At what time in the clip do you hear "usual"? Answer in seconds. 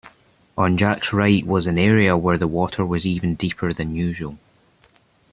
3.95-4.39